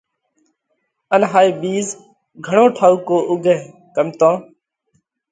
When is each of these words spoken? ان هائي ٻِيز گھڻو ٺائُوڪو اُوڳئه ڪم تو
ان 1.13 1.21
هائي 1.31 1.49
ٻِيز 1.61 1.87
گھڻو 2.45 2.65
ٺائُوڪو 2.77 3.17
اُوڳئه 3.29 3.57
ڪم 3.95 4.07
تو 4.19 4.31